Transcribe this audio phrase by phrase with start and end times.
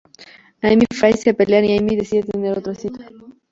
[0.63, 3.05] Amy y Fry se pelean y Amy decide tener otra cita.